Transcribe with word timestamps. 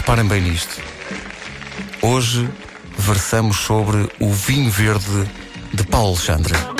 Reparem 0.00 0.24
bem 0.24 0.40
nisto. 0.40 0.80
Hoje 2.00 2.48
versamos 2.96 3.58
sobre 3.58 4.08
o 4.18 4.32
vinho 4.32 4.70
verde 4.70 5.30
de 5.74 5.84
Paulo 5.84 6.12
Alexandre. 6.12 6.79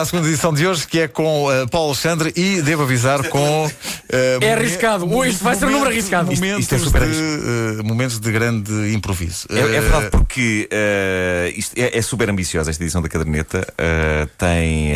À 0.00 0.04
segunda 0.04 0.28
edição 0.28 0.52
de 0.52 0.66
hoje, 0.66 0.86
que 0.86 1.00
é 1.00 1.08
com 1.08 1.46
uh, 1.46 1.68
Paulo 1.68 1.88
Alexandre 1.88 2.32
e 2.34 2.62
devo 2.62 2.82
avisar 2.82 3.28
com. 3.28 3.66
Uh, 3.66 3.70
é 4.40 4.52
arriscado. 4.52 5.12
Hoje 5.12 5.36
vai 5.40 5.54
ser 5.54 5.66
um 5.66 5.70
número 5.70 5.90
arriscado. 5.90 6.32
Momentos, 6.32 6.60
isto, 6.60 6.74
isto 6.74 6.74
é 6.74 6.78
super 6.78 7.08
de, 7.08 7.80
uh, 7.80 7.84
momentos 7.84 8.18
de 8.18 8.32
grande 8.32 8.94
improviso. 8.94 9.46
É, 9.50 9.58
é 9.58 9.80
verdade, 9.80 10.10
porque 10.10 10.68
isto 11.56 11.78
é, 11.78 11.98
é, 11.98 12.02
super 12.02 12.30
ambiciosa 12.30 12.70
esta 12.70 12.82
edição 12.82 13.02
da 13.02 13.08
caderneta. 13.08 13.66
tem 14.38 14.94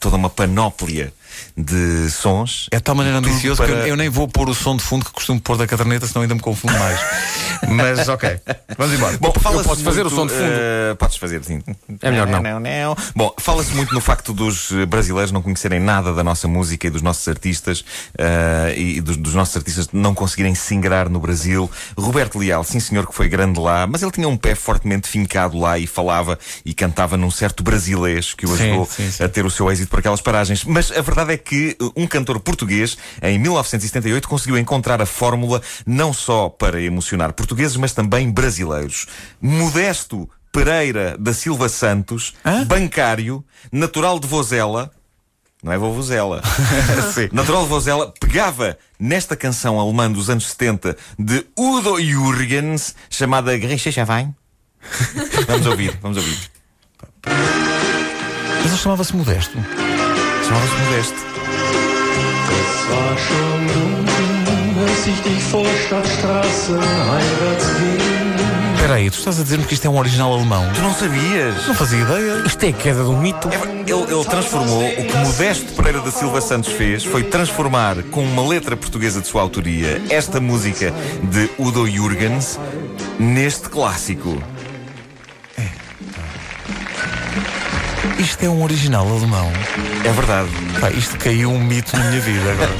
toda 0.00 0.16
uma 0.16 0.30
panóplia 0.30 1.12
de 1.56 2.10
sons. 2.10 2.68
É 2.70 2.76
de 2.76 2.82
tal 2.82 2.94
maneira 2.94 3.18
ambicioso 3.18 3.62
para... 3.62 3.82
que 3.82 3.88
eu, 3.88 3.96
nem 3.96 4.08
vou 4.08 4.28
pôr 4.28 4.48
o 4.48 4.54
som 4.54 4.76
de 4.76 4.82
fundo 4.82 5.04
que 5.04 5.12
costumo 5.12 5.40
pôr 5.40 5.56
da 5.56 5.66
caderneta, 5.66 6.06
senão 6.06 6.22
ainda 6.22 6.34
me 6.34 6.40
confundo 6.40 6.72
mais. 6.78 7.00
Mas 7.68 8.08
ok, 8.08 8.40
vamos 8.76 8.94
embora. 8.94 9.18
Bom, 9.18 9.32
eu 9.34 9.64
posso 9.64 9.82
fazer 9.82 10.06
o 10.06 10.10
som 10.10 10.26
de 10.26 10.32
fundo? 10.32 10.44
Uh, 10.44 10.96
podes 10.96 11.16
fazer, 11.16 11.42
sim. 11.44 11.62
É 12.02 12.10
melhor 12.10 12.26
não. 12.26 12.40
não, 12.40 12.60
não. 12.60 12.96
Bom, 13.14 13.34
fala-se 13.38 13.74
muito 13.74 13.92
no 13.94 14.00
facto 14.00 14.32
dos 14.32 14.70
brasileiros 14.88 15.32
não 15.32 15.42
conhecerem 15.42 15.80
nada 15.80 16.12
da 16.12 16.22
nossa 16.22 16.46
música 16.46 16.86
e 16.86 16.90
dos 16.90 17.02
nossos 17.02 17.26
artistas 17.26 17.80
uh, 17.80 18.76
e 18.76 19.00
dos, 19.00 19.16
dos, 19.16 19.34
nossos 19.34 19.56
artistas 19.56 19.88
não 19.92 20.14
conseguirem 20.14 20.54
se 20.54 20.74
ingrar 20.74 21.08
no 21.08 21.18
Brasil. 21.18 21.70
Roberto 21.96 22.38
Leal, 22.38 22.62
sim 22.62 22.80
senhor 22.80 23.06
que 23.06 23.14
foi 23.14 23.28
grande 23.28 23.58
lá, 23.58 23.86
mas 23.86 24.02
ele 24.02 24.12
tinha 24.12 24.28
um 24.28 24.36
pé 24.36 24.54
fortemente 24.54 25.08
fincado 25.08 25.58
lá 25.58 25.78
e 25.78 25.86
falava 25.86 26.38
e 26.64 26.72
cantava 26.72 27.16
num 27.16 27.30
certo 27.30 27.62
brasilês 27.62 28.34
que 28.34 28.46
o 28.46 28.54
ajudou 28.54 28.86
sim, 28.86 29.04
sim, 29.04 29.10
sim. 29.10 29.24
a 29.24 29.28
ter 29.28 29.44
o 29.44 29.50
seu 29.50 29.70
êxito 29.70 29.88
por 29.88 29.98
aquelas 29.98 30.20
paragens. 30.20 30.64
Mas 30.64 30.90
a 30.92 31.00
verdade 31.00 31.27
é 31.32 31.36
que 31.36 31.76
um 31.96 32.06
cantor 32.06 32.40
português, 32.40 32.96
em 33.22 33.38
1978, 33.38 34.28
conseguiu 34.28 34.58
encontrar 34.58 35.00
a 35.00 35.06
fórmula 35.06 35.62
não 35.86 36.12
só 36.12 36.48
para 36.48 36.80
emocionar 36.80 37.32
portugueses, 37.32 37.76
mas 37.76 37.92
também 37.92 38.30
brasileiros. 38.30 39.06
Modesto 39.40 40.28
Pereira 40.52 41.16
da 41.18 41.32
Silva 41.32 41.68
Santos, 41.68 42.34
Hã? 42.44 42.64
bancário, 42.64 43.44
natural 43.70 44.18
de 44.18 44.26
Vozela, 44.26 44.90
não 45.62 45.72
é 45.72 45.78
Vovuzela. 45.78 46.40
Natural 47.32 47.64
de 47.64 47.68
Vozela 47.68 48.14
pegava 48.20 48.78
nesta 48.98 49.36
canção 49.36 49.78
alemã 49.80 50.10
dos 50.10 50.30
anos 50.30 50.48
70 50.50 50.96
de 51.18 51.44
Udo 51.56 52.00
Jürgens, 52.00 52.94
chamada 53.10 53.56
Grisha 53.58 53.90
Wein. 54.08 54.34
vamos 55.46 55.66
ouvir, 55.66 55.98
vamos 56.00 56.16
ouvir. 56.16 56.38
Mas 58.62 58.66
ele 58.66 58.76
chamava-se 58.76 59.16
Modesto. 59.16 59.58
Chamava-se 60.48 60.74
Modesto. 60.76 61.18
war 62.90 63.18
schon 63.18 63.66
dunkel, 63.66 64.88
als 64.88 65.06
ich 65.06 65.20
dich 65.22 65.42
vor 65.42 65.66
Stadtstraßen 65.86 66.80
heimwärts 66.80 67.66
ging. 67.76 68.18
Espera 68.74 68.94
aí, 68.94 69.10
tu 69.10 69.18
estás 69.18 69.38
a 69.38 69.42
dizer-me 69.42 69.64
que 69.66 69.74
isto 69.74 69.84
é 69.86 69.90
um 69.90 69.98
original 69.98 70.32
alemão? 70.32 70.64
Tu 70.72 70.80
não 70.80 70.94
sabias? 70.94 71.66
Não 71.66 71.74
fazia 71.74 72.00
ideia. 72.00 72.42
Isto 72.46 72.64
é 72.64 72.72
queda 72.72 73.02
de 73.02 73.10
um 73.10 73.20
mito. 73.20 73.46
É, 73.48 73.56
ele, 73.90 74.14
ele, 74.14 74.24
transformou, 74.24 74.82
o 74.88 75.04
que 75.04 75.16
Modesto 75.18 75.74
Pereira 75.74 76.00
da 76.00 76.10
Silva 76.10 76.40
Santos 76.40 76.72
fez 76.72 77.04
foi 77.04 77.24
transformar 77.24 78.02
com 78.04 78.22
uma 78.22 78.48
letra 78.48 78.74
portuguesa 78.74 79.20
de 79.20 79.26
sua 79.26 79.42
autoria 79.42 80.00
esta 80.08 80.40
música 80.40 80.94
de 81.24 81.50
Udo 81.58 81.86
Jürgens 81.86 82.58
neste 83.18 83.68
clássico. 83.68 84.42
Isto 88.18 88.44
é 88.44 88.48
um 88.48 88.62
original 88.64 89.06
alemão. 89.08 89.50
É 90.04 90.12
verdade. 90.12 90.48
Pá, 90.80 90.90
isto 90.90 91.16
caiu 91.18 91.50
um 91.50 91.62
mito 91.62 91.96
na 91.96 92.04
minha 92.04 92.20
vida 92.20 92.52
agora. 92.52 92.70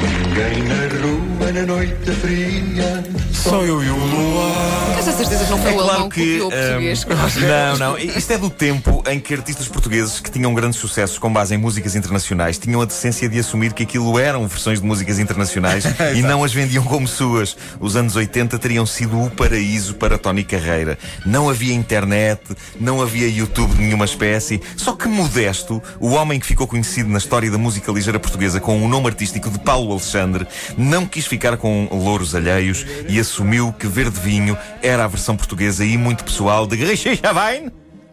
Ninguém 0.00 0.62
na 0.62 0.76
rua 1.02 1.52
na 1.52 1.62
noite 1.66 2.10
fria, 2.12 3.04
só 3.32 3.62
eu 3.62 3.82
e 3.82 3.90
o 3.90 3.96
luar. 3.96 4.94
Tens 4.94 5.08
a 5.08 5.12
certeza 5.12 5.44
que 5.44 5.50
não 5.50 5.58
foi 5.58 5.70
é 5.70 5.74
o 5.74 5.76
claro 5.76 5.90
alemão 5.90 6.08
que, 6.08 6.40
o 6.40 6.50
português? 6.50 7.04
Um, 7.04 7.40
não, 7.40 7.78
não. 7.78 7.98
Isto 7.98 8.32
é 8.32 8.38
do 8.38 8.50
tempo 8.50 9.02
em 9.08 9.18
que 9.18 9.34
artistas 9.34 9.66
portugueses 9.66 10.20
que 10.20 10.30
tinham 10.30 10.54
grandes 10.54 10.78
sucessos 10.78 11.18
com 11.18 11.32
base 11.32 11.54
em 11.54 11.58
músicas 11.58 11.96
internacionais 11.96 12.58
tinham 12.58 12.80
a 12.80 12.84
decência 12.84 13.28
de 13.28 13.38
assumir 13.38 13.72
que 13.72 13.82
aquilo 13.82 14.18
eram 14.18 14.46
versões 14.46 14.80
de 14.80 14.86
músicas 14.86 15.18
internacionais 15.18 15.84
e 16.14 16.22
não 16.22 16.44
as 16.44 16.52
vendiam 16.52 16.84
como 16.84 17.08
suas. 17.08 17.56
Os 17.80 17.96
anos 17.96 18.14
80 18.14 18.58
teriam 18.58 18.86
sido 18.86 19.20
o 19.20 19.30
paraíso 19.30 19.94
para 19.94 20.16
Tony 20.18 20.44
Carreira. 20.44 20.98
Não 21.26 21.50
havia 21.50 21.74
internet, 21.74 22.40
não 22.78 23.02
havia 23.02 23.28
YouTube 23.28 23.74
de 23.74 23.82
nenhuma 23.82 24.04
espécie. 24.04 24.59
Só 24.76 24.92
que 24.92 25.08
modesto, 25.08 25.82
o 25.98 26.10
homem 26.10 26.38
que 26.38 26.46
ficou 26.46 26.66
conhecido 26.66 27.08
na 27.08 27.18
história 27.18 27.50
da 27.50 27.58
música 27.58 27.90
ligeira 27.92 28.18
portuguesa 28.18 28.60
com 28.60 28.84
o 28.84 28.88
nome 28.88 29.06
artístico 29.06 29.50
de 29.50 29.58
Paulo 29.58 29.92
Alexandre, 29.92 30.46
não 30.76 31.06
quis 31.06 31.26
ficar 31.26 31.56
com 31.56 31.88
louros 31.90 32.34
alheios 32.34 32.84
e 33.08 33.18
assumiu 33.18 33.72
que 33.72 33.86
Verde 33.86 34.20
Vinho 34.20 34.56
era 34.82 35.04
a 35.04 35.08
versão 35.08 35.36
portuguesa 35.36 35.84
e 35.84 35.96
muito 35.96 36.24
pessoal 36.24 36.66
de 36.66 36.76
Wein 36.76 37.70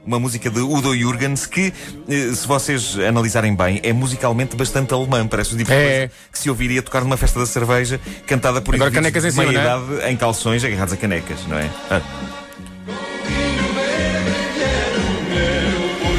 uma 0.07 0.19
música 0.19 0.49
de 0.49 0.61
Udo 0.61 0.95
Jürgens 0.95 1.45
que, 1.45 1.73
eh, 2.07 2.33
se 2.33 2.47
vocês 2.47 2.97
analisarem 2.97 3.53
bem, 3.53 3.81
é 3.83 3.91
musicalmente 3.91 4.55
bastante 4.55 4.93
alemã. 4.93 5.27
Parece 5.27 5.53
o 5.53 5.57
tipo 5.57 5.71
é. 5.71 6.09
que 6.31 6.39
se 6.39 6.49
ouviria 6.49 6.81
tocar 6.81 7.01
numa 7.01 7.17
festa 7.17 7.39
da 7.39 7.45
cerveja, 7.45 7.99
cantada 8.25 8.61
por 8.61 8.73
Agora 8.73 8.89
canecas 8.89 9.21
de 9.23 9.27
em 9.27 9.31
cima, 9.31 9.43
meia 9.43 9.59
idade 9.59 10.01
é? 10.01 10.11
em 10.11 10.15
calções 10.15 10.63
agarrados 10.63 10.93
a 10.93 10.97
canecas, 10.97 11.45
não 11.47 11.59
é? 11.59 11.69
Ah. 11.91 12.46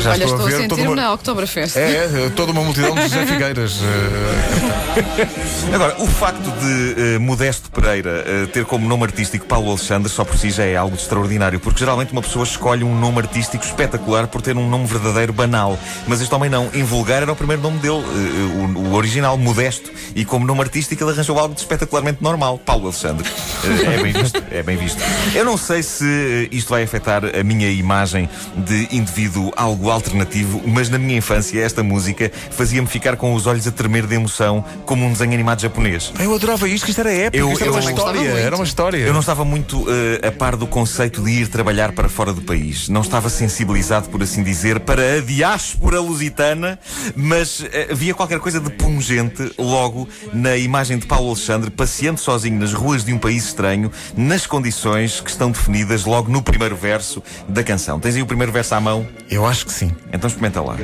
Já 0.08 0.14
Olha, 0.14 0.24
estou, 0.24 0.38
estou 0.38 0.46
a, 0.46 0.58
a 0.58 0.62
sentir-me 0.62 0.86
uma... 0.88 0.96
na 0.96 1.12
Oktoberfest. 1.12 1.76
É, 1.76 2.04
é, 2.04 2.30
toda 2.34 2.52
uma 2.52 2.62
multidão 2.62 2.94
de 2.94 3.02
José 3.02 3.26
Figueiras. 3.26 3.80
Eh. 3.82 4.78
Agora, 5.74 5.96
o 5.98 6.06
facto 6.06 6.50
de 6.60 7.16
uh, 7.16 7.20
Modesto 7.20 7.70
Pereira 7.70 8.24
uh, 8.24 8.46
ter 8.48 8.64
como 8.64 8.88
nome 8.88 9.04
artístico 9.04 9.46
Paulo 9.46 9.70
Alexandre 9.70 10.10
só 10.10 10.24
por 10.24 10.36
si 10.38 10.50
já 10.50 10.64
é 10.64 10.76
algo 10.76 10.96
de 10.96 11.02
extraordinário, 11.02 11.60
porque 11.60 11.80
geralmente 11.80 12.12
uma 12.12 12.22
pessoa 12.22 12.44
escolhe 12.44 12.84
um 12.84 12.98
nome 12.98 13.18
artístico 13.18 13.64
espetacular 13.64 14.26
por 14.28 14.40
ter 14.40 14.56
um 14.56 14.68
nome 14.68 14.86
verdadeiro 14.86 15.32
banal. 15.32 15.78
Mas 16.06 16.20
este 16.20 16.34
homem 16.34 16.48
não. 16.48 16.70
Invulgar 16.74 17.22
era 17.22 17.32
o 17.32 17.36
primeiro 17.36 17.62
nome 17.62 17.78
dele, 17.78 17.94
uh, 17.94 18.78
o, 18.78 18.88
o, 18.88 18.94
original, 18.94 19.36
Modesto. 19.36 19.90
E 20.14 20.24
como 20.24 20.46
nome 20.46 20.62
artístico 20.62 21.04
ele 21.04 21.12
arranjou 21.12 21.38
algo 21.38 21.54
de 21.54 21.60
espetacularmente 21.60 22.22
normal, 22.22 22.58
Paulo 22.58 22.86
Alexandre. 22.86 23.28
é 23.64 24.02
bem 24.02 24.12
visto, 24.12 24.44
é 24.50 24.62
bem 24.62 24.76
visto. 24.76 25.02
Eu 25.34 25.44
não 25.44 25.56
sei 25.56 25.82
se 25.82 26.48
isto 26.50 26.70
vai 26.70 26.82
afetar 26.82 27.22
a 27.24 27.44
minha 27.44 27.70
imagem 27.70 28.28
de 28.56 28.88
indivíduo 28.90 29.52
algo 29.56 29.90
alternativo, 29.98 30.62
mas 30.66 30.88
na 30.88 30.98
minha 30.98 31.18
infância 31.18 31.60
esta 31.60 31.82
música 31.82 32.30
fazia-me 32.50 32.88
ficar 32.88 33.16
com 33.16 33.34
os 33.34 33.46
olhos 33.46 33.66
a 33.66 33.70
tremer 33.70 34.06
de 34.06 34.14
emoção, 34.14 34.64
como 34.86 35.04
um 35.04 35.12
desenho 35.12 35.34
animado 35.34 35.60
japonês. 35.60 36.12
Eu 36.18 36.34
adorava 36.34 36.68
isto, 36.68 36.84
que 36.84 36.90
isto 36.90 37.00
era 37.00 37.12
épico, 37.12 37.36
eu, 37.36 37.52
isto 37.52 37.64
era 37.64 37.72
uma 37.72 37.80
história. 37.80 38.28
Era 38.28 38.56
uma 38.56 38.64
história. 38.64 38.98
Eu 38.98 39.12
não 39.12 39.20
estava 39.20 39.44
muito 39.44 39.82
uh, 39.82 40.26
a 40.26 40.32
par 40.32 40.56
do 40.56 40.66
conceito 40.66 41.22
de 41.22 41.30
ir 41.30 41.48
trabalhar 41.48 41.92
para 41.92 42.08
fora 42.08 42.32
do 42.32 42.42
país. 42.42 42.88
Não 42.88 43.00
estava 43.00 43.28
sensibilizado, 43.28 44.08
por 44.08 44.22
assim 44.22 44.42
dizer, 44.42 44.80
para 44.80 45.16
a 45.16 45.20
diáspora 45.20 46.00
lusitana, 46.00 46.78
mas 47.14 47.60
uh, 47.60 47.66
havia 47.90 48.14
qualquer 48.14 48.38
coisa 48.38 48.60
de 48.60 48.70
pungente 48.70 49.52
logo 49.58 50.08
na 50.32 50.56
imagem 50.56 50.98
de 50.98 51.06
Paulo 51.06 51.28
Alexandre 51.28 51.70
passeando 51.70 52.20
sozinho 52.20 52.58
nas 52.58 52.72
ruas 52.72 53.04
de 53.04 53.12
um 53.12 53.18
país 53.18 53.46
estranho, 53.46 53.90
nas 54.16 54.46
condições 54.46 55.20
que 55.20 55.30
estão 55.30 55.50
definidas 55.50 56.04
logo 56.04 56.30
no 56.30 56.42
primeiro 56.42 56.76
verso 56.76 57.22
da 57.48 57.62
canção. 57.62 57.98
Tens 58.00 58.16
aí 58.16 58.22
o 58.22 58.26
primeiro 58.26 58.52
verso 58.52 58.74
à 58.74 58.80
mão? 58.80 59.06
Eu 59.30 59.46
acho 59.46 59.66
que 59.66 59.72
sim. 59.72 59.87
Então 60.12 60.28
experimenta 60.28 60.60
lá. 60.60 60.76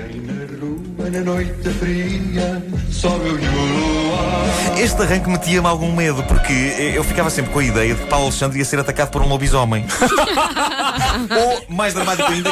Este 4.79 5.03
arranque 5.03 5.29
metia-me 5.29 5.67
algum 5.67 5.93
medo, 5.95 6.23
porque 6.25 6.53
eu 6.95 7.05
ficava 7.05 7.31
sempre 7.31 7.53
com 7.53 7.59
a 7.59 7.65
ideia 7.65 7.95
de 7.95 8.03
que 8.03 8.09
Paulo 8.09 8.27
Alexandre 8.27 8.59
ia 8.59 8.65
ser 8.65 8.79
atacado 8.79 9.11
por 9.11 9.23
um 9.23 9.29
lobisomem. 9.29 9.87
Ou, 11.31 11.65
mais 11.69 11.95
dramático 11.95 12.31
ainda, 12.31 12.51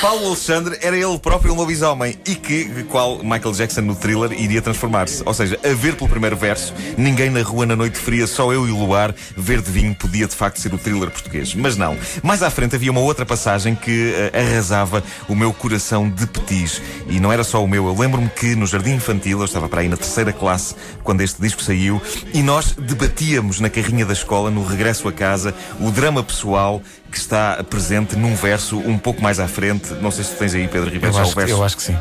Paulo 0.00 0.28
Alexandre 0.28 0.78
era 0.80 0.96
ele 0.96 1.18
próprio 1.18 1.52
um 1.52 1.56
lobisomem 1.56 2.18
e 2.26 2.34
que, 2.34 2.84
qual 2.84 3.18
Michael 3.18 3.52
Jackson 3.52 3.80
no 3.82 3.94
thriller, 3.94 4.32
iria 4.32 4.62
transformar-se. 4.62 5.22
Ou 5.26 5.34
seja, 5.34 5.58
a 5.64 5.74
ver 5.74 5.96
pelo 5.96 6.08
primeiro 6.08 6.36
verso, 6.36 6.72
ninguém 6.96 7.28
na 7.28 7.42
rua 7.42 7.66
na 7.66 7.76
noite 7.76 7.98
fria, 7.98 8.26
só 8.26 8.52
eu 8.52 8.66
e 8.66 8.70
o 8.70 8.78
luar, 8.78 9.14
verde 9.36 9.70
vinho 9.70 9.94
podia 9.94 10.26
de 10.26 10.34
facto 10.34 10.58
ser 10.58 10.72
o 10.72 10.78
thriller 10.78 11.10
português. 11.10 11.54
Mas 11.54 11.76
não. 11.76 11.98
Mais 12.22 12.42
à 12.42 12.50
frente 12.50 12.76
havia 12.76 12.90
uma 12.90 13.00
outra 13.00 13.26
passagem 13.26 13.74
que 13.74 14.12
uh, 14.12 14.38
arrasava 14.38 15.02
o 15.28 15.34
meu 15.34 15.52
coração 15.52 16.08
de 16.08 16.26
petis. 16.26 16.80
E 17.08 17.18
não 17.18 17.32
era 17.32 17.44
só 17.44 17.62
o 17.62 17.68
meu. 17.68 17.86
Eu 17.86 17.98
lembro-me 17.98 18.28
que 18.28 18.54
no 18.54 18.66
jardim 18.66 18.94
infantil, 18.94 19.40
eu 19.40 19.44
estava 19.44 19.68
para 19.68 19.80
aí 19.80 19.88
na 19.88 19.96
terceira 19.96 20.32
classe, 20.32 20.74
quando 21.02 21.20
este 21.20 21.40
disco 21.42 21.62
saiu, 21.62 22.00
e 22.32 22.42
nós 22.42 22.72
debatíamos 22.72 23.60
na 23.60 23.68
carrinha 23.68 24.06
da 24.06 24.12
escola, 24.12 24.50
no 24.50 24.64
regresso 24.64 25.08
a 25.08 25.12
casa, 25.12 25.54
o 25.80 25.90
drama 25.90 26.22
pessoal 26.22 26.80
que 27.10 27.18
está 27.18 27.62
presente 27.68 28.16
num 28.16 28.34
verso 28.34 28.78
um 28.78 28.96
pouco 28.96 29.20
mais 29.22 29.40
à 29.40 29.48
frente. 29.48 29.92
Não 30.00 30.10
sei 30.10 30.24
se 30.24 30.30
tu 30.32 30.38
tens 30.38 30.54
aí, 30.54 30.68
Pedro 30.68 30.88
Ribeiro, 30.90 31.14
já 31.14 31.24
o 31.24 31.30
verso. 31.30 31.52
Eu 31.52 31.64
acho 31.64 31.76
que 31.76 31.82
sim. 31.82 31.96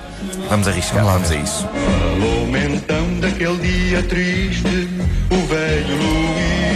Vamos 0.49 0.67
arriscar, 0.67 1.03
vamos, 1.03 1.29
vamos 1.29 1.31
a 1.31 1.35
isso. 1.35 1.67
Falou 1.67 2.39
então 2.57 3.19
daquele 3.19 3.57
dia 3.57 4.03
triste, 4.03 4.89
o 5.31 5.45
velho 5.47 5.95
Luís. 5.97 6.69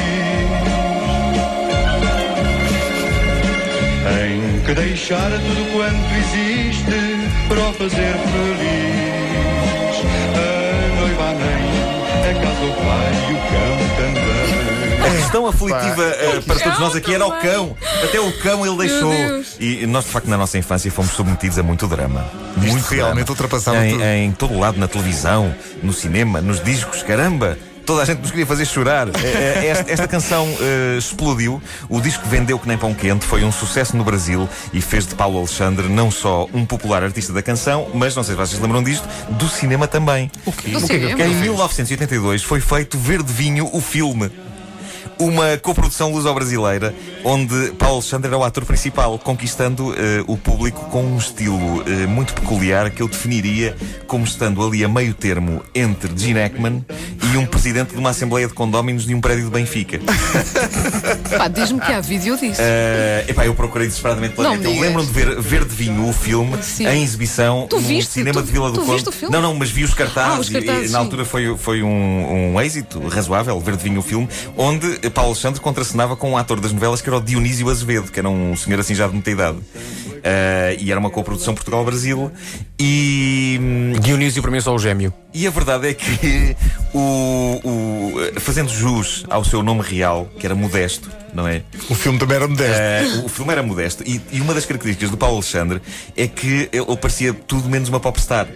Tem 4.03 4.61
que 4.65 4.73
deixar 4.73 5.29
tudo 5.31 5.71
quanto 5.73 6.13
existe 6.15 6.95
para 7.47 7.59
o 7.59 7.73
fazer 7.73 8.15
feliz. 8.33 9.23
A 10.35 10.47
noiva 10.99 11.33
nem, 11.33 11.63
a 12.29 12.33
casa 12.41 12.63
o 12.63 12.73
pai 12.73 13.13
e 13.29 13.33
o 13.33 13.37
cão. 13.49 13.72
A 13.72 13.72
questão 15.33 15.47
aflitiva 15.47 16.03
uh, 16.03 16.43
para 16.43 16.59
todos 16.59 16.79
nós 16.79 16.95
aqui 16.95 17.13
era 17.13 17.25
o 17.25 17.31
cão. 17.41 17.75
Até 18.03 18.19
o 18.19 18.31
cão 18.39 18.65
ele 18.65 18.77
deixou. 18.77 19.11
E 19.59 19.85
nós, 19.87 20.05
de 20.05 20.11
facto, 20.11 20.27
na 20.27 20.37
nossa 20.37 20.57
infância 20.57 20.91
fomos 20.91 21.11
submetidos 21.11 21.57
a 21.57 21.63
muito 21.63 21.87
drama. 21.87 22.23
Muito 22.55 22.87
realmente 22.93 23.29
ultrapassava 23.29 23.85
em, 23.85 24.25
em 24.25 24.31
todo 24.31 24.57
lado, 24.57 24.79
na 24.79 24.87
televisão, 24.87 25.53
no 25.81 25.91
cinema, 25.91 26.39
nos 26.39 26.63
discos, 26.63 27.01
caramba 27.01 27.57
toda 27.85 28.01
a 28.01 28.05
gente 28.05 28.19
nos 28.19 28.31
queria 28.31 28.45
fazer 28.45 28.65
chorar. 28.65 29.09
É, 29.09 29.27
é, 29.27 29.67
esta, 29.67 29.91
esta 29.91 30.07
canção 30.07 30.47
uh, 30.47 30.97
explodiu, 30.97 31.61
o 31.89 31.99
disco 31.99 32.25
vendeu 32.29 32.57
que 32.57 32.65
nem 32.65 32.77
pão 32.77 32.93
quente, 32.93 33.25
foi 33.25 33.43
um 33.43 33.51
sucesso 33.51 33.97
no 33.97 34.05
Brasil 34.05 34.47
e 34.71 34.79
fez 34.79 35.05
de 35.05 35.15
Paulo 35.15 35.37
Alexandre 35.37 35.89
não 35.89 36.09
só 36.09 36.47
um 36.53 36.65
popular 36.65 37.03
artista 37.03 37.33
da 37.33 37.41
canção, 37.41 37.89
mas 37.93 38.15
não 38.15 38.23
sei 38.23 38.35
se 38.35 38.39
vocês 38.39 38.61
lembram 38.61 38.81
disto, 38.81 39.05
do 39.31 39.49
cinema 39.49 39.85
também. 39.85 40.31
O 40.45 40.51
quê? 40.53 40.71
Do 40.71 40.77
o 40.77 40.87
quê? 40.87 40.95
Em 40.95 41.35
1982 41.35 42.41
foi 42.41 42.61
feito 42.61 42.97
Verde 42.97 43.33
Vinho, 43.33 43.69
o 43.73 43.81
filme 43.81 44.31
uma 45.19 45.57
coprodução 45.57 46.11
luso-brasileira 46.11 46.93
onde 47.23 47.71
Paulo 47.73 47.95
Alexandre 47.95 48.27
era 48.27 48.37
o 48.37 48.43
ator 48.43 48.65
principal, 48.65 49.17
conquistando 49.19 49.89
uh, 49.89 49.95
o 50.27 50.37
público 50.37 50.85
com 50.89 51.03
um 51.03 51.17
estilo 51.17 51.81
uh, 51.81 52.07
muito 52.07 52.33
peculiar 52.33 52.89
que 52.91 53.01
eu 53.01 53.07
definiria 53.07 53.75
como 54.07 54.23
estando 54.23 54.65
ali 54.65 54.83
a 54.83 54.89
meio 54.89 55.13
termo 55.13 55.61
entre 55.73 56.11
Gene 56.15 56.39
Hackman 56.39 56.85
presidente 57.63 57.91
de 57.91 57.97
uma 57.97 58.09
assembleia 58.09 58.45
de 58.45 58.53
condóminos 58.53 59.05
de 59.05 59.15
um 59.15 59.21
prédio 59.21 59.45
de 59.45 59.51
Benfica. 59.51 59.97
Pá, 61.37 61.47
diz-me 61.47 61.79
que 61.79 61.93
há 61.93 62.01
vídeo 62.01 62.35
disso. 62.35 62.61
Uh, 62.61 63.29
epá, 63.29 63.45
eu 63.45 63.55
procurei 63.55 63.87
desesperadamente 63.87 64.35
pela 64.35 64.57
net. 64.57 64.65
Eu 64.65 64.81
lembro 64.81 65.05
de 65.05 65.11
ver 65.11 65.39
Verde 65.39 65.73
Vinho, 65.73 66.09
o 66.09 66.11
filme, 66.11 66.61
sim. 66.61 66.85
em 66.85 67.01
exibição 67.01 67.65
tu 67.69 67.77
no 67.77 67.81
viste? 67.81 68.11
cinema 68.11 68.41
tu, 68.41 68.45
de 68.45 68.51
Vila 68.51 68.69
do 68.69 68.81
Conde. 68.81 69.05
Não, 69.29 69.41
não, 69.41 69.55
mas 69.55 69.69
vi 69.69 69.85
os 69.85 69.93
cartazes. 69.93 70.37
Ah, 70.37 70.39
os 70.41 70.49
cartazes 70.49 70.89
e, 70.89 70.91
na 70.93 70.99
altura 70.99 71.23
foi, 71.23 71.57
foi 71.57 71.81
um, 71.81 72.53
um 72.53 72.61
êxito 72.61 72.99
razoável, 73.07 73.57
Verde 73.61 73.81
Vinho, 73.81 73.99
o 73.99 74.03
filme, 74.03 74.27
onde 74.57 74.99
Paulo 75.11 75.29
Alexandre 75.29 75.61
contracenava 75.61 76.17
com 76.17 76.31
um 76.31 76.37
ator 76.37 76.59
das 76.59 76.73
novelas 76.73 77.01
que 77.01 77.07
era 77.07 77.17
o 77.17 77.21
Dionísio 77.21 77.69
Azevedo, 77.69 78.11
que 78.11 78.19
era 78.19 78.27
um 78.27 78.57
senhor 78.57 78.81
assim 78.81 78.93
já 78.93 79.07
de 79.07 79.13
muita 79.13 79.31
idade. 79.31 79.57
Uh, 80.23 80.79
e 80.79 80.89
era 80.89 80.99
uma 80.99 81.09
coprodução 81.09 81.53
Portugal-Brasil. 81.53 82.31
E. 82.79 83.57
Hum, 83.61 83.93
Dionísio 83.99 84.41
para 84.41 84.49
mim 84.49 84.57
é 84.57 84.61
só 84.61 84.73
o 84.73 84.79
gêmeo. 84.79 85.13
E 85.33 85.45
a 85.45 85.49
verdade 85.49 85.89
é 85.89 85.93
que, 85.93 86.55
o, 86.93 87.59
o, 87.63 88.39
fazendo 88.39 88.69
jus 88.69 89.25
ao 89.29 89.43
seu 89.43 89.61
nome 89.61 89.81
real, 89.81 90.29
que 90.39 90.45
era 90.45 90.55
Modesto, 90.55 91.11
não 91.33 91.47
é? 91.47 91.63
O 91.89 91.95
filme 91.95 92.19
também 92.19 92.37
era 92.37 92.47
modesto. 92.47 93.19
Uh, 93.19 93.25
o 93.25 93.29
filme 93.29 93.51
era 93.51 93.63
modesto. 93.63 94.03
E, 94.05 94.21
e, 94.31 94.39
uma 94.39 94.53
das 94.53 94.65
características 94.65 95.09
do 95.09 95.17
Paulo 95.17 95.35
Alexandre 95.35 95.81
é 96.15 96.27
que 96.27 96.69
ele 96.71 96.97
parecia 96.97 97.33
tudo 97.33 97.67
menos 97.67 97.89
uma 97.89 97.99
popstar. 97.99 98.47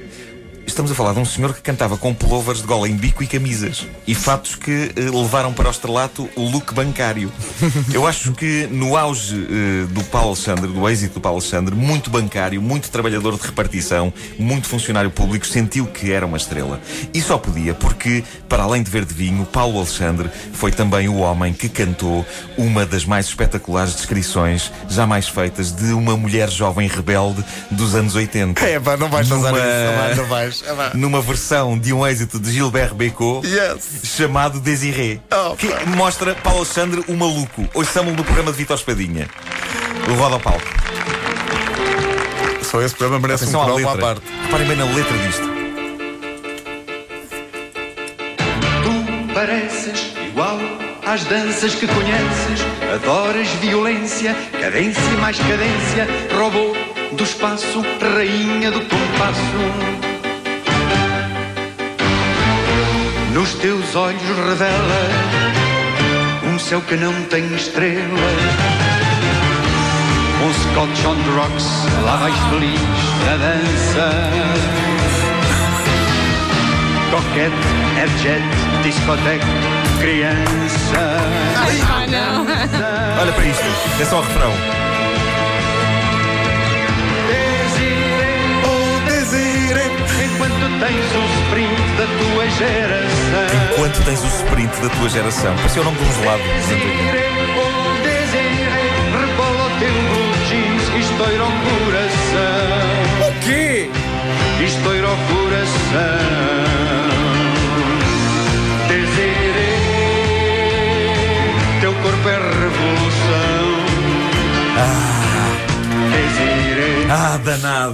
Estamos 0.67 0.91
a 0.91 0.95
falar 0.95 1.13
de 1.13 1.19
um 1.19 1.25
senhor 1.25 1.55
que 1.55 1.61
cantava 1.61 1.97
com 1.97 2.13
pullovers 2.13 2.59
de 2.59 2.67
gola 2.67 2.89
em 2.89 2.95
bico 2.95 3.23
e 3.23 3.27
camisas 3.27 3.87
e 4.05 4.13
fatos 4.13 4.53
que 4.53 4.91
eh, 4.97 5.01
levaram 5.09 5.53
para 5.53 5.69
o 5.69 5.71
estrelato 5.71 6.29
o 6.35 6.41
look 6.41 6.73
bancário. 6.73 7.31
Eu 7.91 8.05
acho 8.05 8.33
que 8.33 8.67
no 8.69 8.97
auge 8.97 9.47
eh, 9.49 9.87
do 9.89 10.03
Paulo 10.03 10.27
Alexandre, 10.27 10.67
do 10.67 10.87
êxito 10.87 11.15
do 11.15 11.21
Paulo 11.21 11.39
Alexandre, 11.39 11.73
muito 11.73 12.09
bancário, 12.09 12.61
muito 12.61 12.91
trabalhador 12.91 13.37
de 13.37 13.47
repartição, 13.47 14.13
muito 14.37 14.67
funcionário 14.67 15.09
público, 15.09 15.47
sentiu 15.47 15.87
que 15.87 16.11
era 16.11 16.25
uma 16.25 16.37
estrela. 16.37 16.81
E 17.13 17.21
só 17.21 17.37
podia 17.37 17.73
porque, 17.73 18.23
para 18.49 18.63
além 18.63 18.83
de 18.83 18.91
ver 18.91 19.05
de 19.05 19.13
vinho, 19.13 19.45
Paulo 19.45 19.77
Alexandre 19.77 20.29
foi 20.51 20.71
também 20.71 21.07
o 21.07 21.15
homem 21.19 21.53
que 21.53 21.69
cantou 21.69 22.25
uma 22.57 22.85
das 22.85 23.05
mais 23.05 23.27
espetaculares 23.27 23.95
descrições 23.95 24.69
jamais 24.89 25.29
feitas 25.29 25.71
de 25.71 25.93
uma 25.93 26.17
mulher 26.17 26.49
jovem 26.49 26.89
rebelde 26.89 27.43
dos 27.71 27.95
anos 27.95 28.15
80. 28.15 28.63
É, 28.65 28.79
pá, 28.81 28.97
não 28.97 29.09
vais 29.09 29.29
fazer 29.29 29.47
isso, 29.47 30.17
não 30.17 30.27
vais. 30.27 30.56
É 30.65 30.97
numa 30.97 31.21
versão 31.21 31.77
de 31.77 31.93
um 31.93 32.05
êxito 32.05 32.39
de 32.39 32.51
Gilbert 32.51 32.93
Bécaud 32.93 33.45
yes. 33.45 34.01
chamado 34.03 34.59
Desiré, 34.59 35.19
oh, 35.31 35.55
que 35.55 35.67
mostra 35.87 36.35
Paulo 36.35 36.59
Alexandre 36.59 37.03
o 37.07 37.13
maluco. 37.13 37.67
Ouçamos 37.73 38.15
no 38.15 38.23
programa 38.23 38.51
de 38.51 38.57
Vitor 38.57 38.77
Espadinha. 38.77 39.27
O 40.09 40.13
Roda 40.13 40.35
ao 40.35 40.39
Palco. 40.39 40.65
Só 42.63 42.81
esse 42.81 42.95
programa 42.95 43.19
merece 43.19 43.43
Atenção 43.43 43.61
um 43.61 43.65
programa 43.65 43.93
à, 43.93 43.97
parte. 43.97 44.21
Reparem 44.43 44.67
bem 44.67 44.77
na 44.77 44.85
letra 44.85 45.17
disto. 45.19 45.43
Tu 48.83 49.33
pareces 49.33 50.13
igual 50.27 50.59
às 51.05 51.23
danças 51.23 51.75
que 51.75 51.87
conheces, 51.87 52.65
adoras 52.93 53.47
violência, 53.61 54.35
cadência 54.59 55.01
mais 55.21 55.37
cadência, 55.37 56.07
robô 56.37 56.75
do 57.15 57.23
espaço, 57.23 57.81
rainha 58.01 58.69
do 58.71 58.81
compasso. 58.81 60.16
Nos 63.37 63.53
teus 63.53 63.95
olhos 63.95 64.19
revela 64.23 64.99
um 66.43 66.57
céu 66.57 66.81
que 66.81 66.95
não 66.95 67.13
tem 67.25 67.45
estrelas. 67.53 68.01
Um 70.43 70.51
Scotch 70.51 71.05
on 71.05 71.15
the 71.21 71.29
rocks, 71.39 71.67
lá 72.03 72.15
vais 72.15 72.35
feliz 72.49 72.81
na 73.27 73.37
dança. 73.37 74.09
Coquete, 77.11 77.55
airjet, 77.99 78.41
discoteca, 78.81 79.45
criança. 79.99 81.19
Ai, 81.57 82.07
não. 82.07 82.41
Olha 83.21 83.33
para 83.33 83.45
isto, 83.45 83.63
é 84.01 84.05
só 84.05 84.17
o 84.17 84.21
refrão. 84.23 84.86
Tua 92.19 92.49
geração. 92.49 93.71
Enquanto 93.71 94.03
tens 94.05 94.23
o 94.23 94.27
sprint 94.27 94.81
da 94.81 94.89
tua 94.89 95.09
geração. 95.09 95.55
Parece 95.55 95.79
o 95.79 95.83
nome 95.83 95.97
de 95.97 96.03
um 96.03 96.13
gelado. 96.13 97.86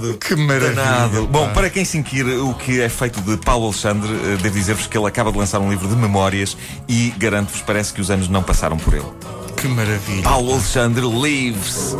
Danado. 0.03 0.17
Que 0.17 0.35
maravilha. 0.35 0.75
Danado. 0.75 1.27
Bom, 1.27 1.51
para 1.53 1.69
quem 1.69 1.85
se 1.85 1.97
inquire 1.97 2.35
o 2.37 2.53
que 2.53 2.81
é 2.81 2.89
feito 2.89 3.21
de 3.21 3.37
Paulo 3.37 3.67
Alexandre, 3.67 4.11
eh, 4.11 4.37
devo 4.41 4.55
dizer-vos 4.55 4.87
que 4.87 4.97
ele 4.97 5.07
acaba 5.07 5.31
de 5.31 5.37
lançar 5.37 5.59
um 5.59 5.69
livro 5.69 5.87
de 5.87 5.95
memórias 5.95 6.57
e 6.87 7.13
garanto-vos, 7.17 7.61
parece 7.61 7.93
que 7.93 8.01
os 8.01 8.11
anos 8.11 8.27
não 8.27 8.43
passaram 8.43 8.77
por 8.77 8.93
ele. 8.93 9.07
Que 9.55 9.67
maravilha. 9.67 10.23
Paulo 10.23 10.53
Alexandre 10.53 11.05
Lives. 11.05 11.95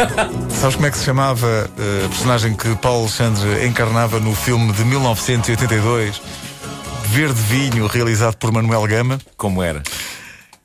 Sabes 0.60 0.76
como 0.76 0.86
é 0.86 0.90
que 0.90 0.96
se 0.96 1.04
chamava 1.04 1.70
eh, 1.78 2.06
a 2.06 2.08
personagem 2.08 2.54
que 2.54 2.74
Paulo 2.76 3.00
Alexandre 3.02 3.66
encarnava 3.66 4.18
no 4.18 4.34
filme 4.34 4.72
de 4.72 4.84
1982? 4.84 6.22
Verde 7.06 7.40
Vinho, 7.42 7.86
realizado 7.86 8.36
por 8.36 8.50
Manuel 8.50 8.86
Gama. 8.86 9.18
Como 9.36 9.62
era? 9.62 9.82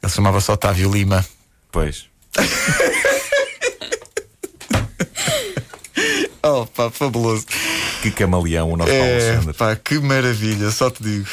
Ele 0.01 0.12
chamava-se 0.12 0.50
Otávio 0.50 0.89
Lima. 0.89 1.25
Pois. 1.72 2.06
Oh, 6.44 6.65
pá, 6.65 6.89
fabuloso. 6.89 7.46
Que 8.01 8.12
camaleão 8.12 8.72
o 8.72 8.77
nosso 8.77 8.91
é, 8.91 9.00
Paulo 9.00 9.13
Alexandre. 9.13 9.53
Pá, 9.53 9.75
que 9.75 10.00
maravilha, 10.00 10.72
só 10.72 10.89
te 10.89 11.03
digo. 11.03 11.25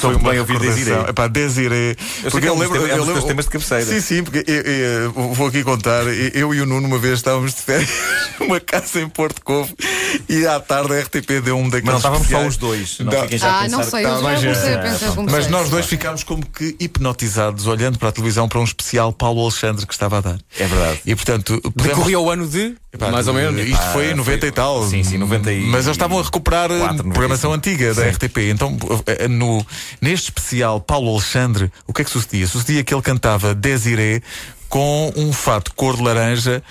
Sou 0.00 0.12
foi 0.12 0.30
bem 0.30 0.40
ouvir 0.40 0.58
Desiree. 0.58 1.08
Epá, 1.08 1.26
Desiree. 1.26 1.96
Eu 2.24 2.30
porque 2.30 2.48
eu 2.48 2.58
lembro, 2.58 2.86
é 2.86 3.00
um 3.00 3.06
dos 3.06 3.24
temas 3.24 3.44
de 3.46 3.50
cabeceira. 3.50 3.84
Sim, 3.84 4.00
sim, 4.00 4.22
porque 4.22 4.44
eu, 4.50 4.62
eu, 4.62 5.12
vou 5.12 5.48
aqui 5.48 5.62
contar. 5.62 6.04
Eu 6.34 6.54
e 6.54 6.60
o 6.60 6.66
Nuno 6.66 6.86
uma 6.86 6.98
vez 6.98 7.14
estávamos 7.14 7.54
de 7.54 7.62
férias 7.62 7.90
numa 8.40 8.60
casa 8.60 9.00
em 9.00 9.08
Porto 9.08 9.40
Covo 9.42 9.74
e 10.28 10.46
à 10.46 10.60
tarde 10.60 10.92
a 10.92 11.00
RTP 11.00 11.40
deu 11.42 11.56
um 11.56 11.68
daqueles. 11.68 11.84
Mas 11.84 11.92
não 11.92 11.96
estávamos 11.96 12.28
só 12.28 12.46
os 12.46 12.56
dois. 12.56 12.98
Não, 13.00 13.12
não. 13.12 13.38
já 13.38 13.60
ah, 13.60 13.68
não 13.68 13.82
sei, 13.82 14.04
eu 14.04 14.22
já 14.22 14.40
comecei 14.40 14.74
a 14.74 14.78
pensar 14.78 15.14
como 15.14 15.30
Mas 15.30 15.48
nós 15.48 15.70
dois 15.70 15.86
ficámos 15.86 16.24
como 16.24 16.44
que 16.44 16.76
hipnotizados, 16.80 17.66
olhando 17.66 17.98
para 17.98 18.08
a 18.08 18.12
televisão 18.12 18.48
para 18.48 18.60
um 18.60 18.64
especial 18.64 19.12
Paulo 19.12 19.42
Alexandre 19.42 19.86
que 19.86 19.92
estava 19.92 20.18
a 20.18 20.20
dar. 20.20 20.38
É 20.58 20.66
verdade. 20.66 21.00
E 21.06 21.14
portanto. 21.14 21.60
Podemos... 21.62 21.96
Decorria 21.96 22.20
o 22.20 22.30
ano 22.30 22.46
de. 22.46 22.76
Epá, 22.92 23.10
mais 23.10 23.28
ou 23.28 23.34
menos. 23.34 23.60
Isto 23.60 23.82
ah, 23.82 23.92
foi 23.92 24.10
em 24.10 24.14
90 24.14 24.40
foi... 24.40 24.48
e 24.48 24.52
tal. 24.52 24.88
Sim, 24.88 25.04
sim, 25.04 25.18
90 25.18 25.52
e... 25.52 25.60
Mas 25.66 25.86
eles 25.86 25.96
estavam 25.96 26.18
a 26.18 26.22
recuperar 26.22 26.68
4, 26.68 27.04
programação 27.04 27.52
antiga 27.52 27.94
da 27.94 28.08
RTP. 28.08 28.38
Então, 28.50 28.76
eh, 29.06 29.28
no, 29.28 29.64
neste 30.00 30.30
especial 30.30 30.80
Paulo 30.80 31.10
Alexandre, 31.12 31.70
o 31.86 31.92
que 31.92 32.02
é 32.02 32.04
que 32.04 32.10
sucedia? 32.10 32.46
Sucedia 32.46 32.82
que 32.82 32.94
ele 32.94 33.02
cantava 33.02 33.54
Desiree 33.54 34.22
com 34.68 35.12
um 35.16 35.32
fato 35.32 35.72
cor 35.74 35.96
de 35.96 36.02
laranja 36.02 36.62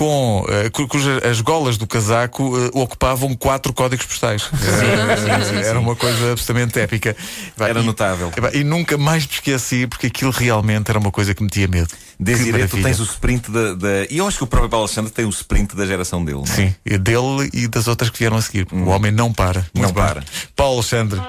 com 0.00 0.40
uh, 0.40 0.88
cujas 0.88 1.22
as 1.22 1.42
golas 1.42 1.76
do 1.76 1.86
casaco 1.86 2.56
uh, 2.56 2.70
ocupavam 2.72 3.36
quatro 3.36 3.70
códigos 3.70 4.06
postais. 4.06 4.48
Era, 4.80 5.66
era 5.66 5.78
uma 5.78 5.94
coisa 5.94 6.32
absolutamente 6.32 6.80
épica. 6.80 7.14
Era 7.58 7.82
notável. 7.82 8.32
E, 8.54 8.64
nunca 8.64 8.96
mais 8.96 9.26
me 9.26 9.32
esqueci 9.34 9.86
porque 9.86 10.06
aquilo 10.06 10.30
realmente 10.30 10.88
era 10.88 10.98
uma 10.98 11.10
coisa 11.10 11.34
que 11.34 11.42
me 11.42 11.50
tinha 11.50 11.68
medo. 11.68 11.88
Desiree, 12.18 12.66
tu 12.66 12.82
tens 12.82 12.98
o 12.98 13.02
sprint 13.02 13.50
da, 13.50 13.74
da, 13.74 13.88
E 14.08 14.16
eu 14.16 14.26
acho 14.26 14.38
que 14.38 14.44
o 14.44 14.46
próprio 14.46 14.70
Paulo 14.70 14.86
Alexandre 14.86 15.12
tem 15.12 15.26
o 15.26 15.30
sprint 15.30 15.76
da 15.76 15.84
geração 15.84 16.24
dele. 16.24 16.38
Não 16.38 16.44
é? 16.44 16.56
Sim, 16.56 16.74
dele 16.82 17.50
e 17.52 17.68
das 17.68 17.86
outras 17.86 18.08
que 18.08 18.18
vieram 18.18 18.38
a 18.38 18.42
seguir. 18.42 18.66
Hum. 18.72 18.84
O 18.84 18.88
homem 18.88 19.12
não 19.12 19.30
para. 19.30 19.66
Não 19.74 19.92
para. 19.92 20.24
Paulo 20.56 20.76
Alexandre. 20.76 21.20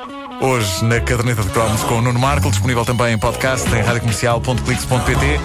Hoje 0.42 0.84
na 0.86 1.00
caderneta 1.00 1.44
de 1.44 1.50
cromos 1.50 1.84
com 1.84 2.00
o 2.00 2.02
Nuno 2.02 2.20
Marco, 2.20 2.50
disponível 2.50 2.84
também 2.84 3.14
em 3.14 3.18
podcast 3.20 3.70
em 3.70 3.82
radiocomercial.clix.pt. 3.82 5.40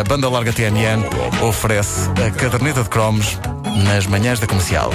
A 0.00 0.04
banda 0.04 0.26
larga 0.30 0.54
TNN 0.54 1.04
oferece 1.42 2.08
a 2.26 2.30
caderneta 2.30 2.67
de 2.72 2.88
cromos 2.90 3.38
nas 3.84 4.06
manhãs 4.06 4.40
da 4.40 4.46
comercial. 4.46 4.90